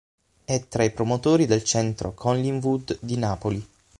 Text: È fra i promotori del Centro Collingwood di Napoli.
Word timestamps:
È 0.45 0.59
fra 0.67 0.81
i 0.83 0.89
promotori 0.89 1.45
del 1.45 1.63
Centro 1.63 2.15
Collingwood 2.15 2.97
di 3.03 3.17
Napoli. 3.19 3.67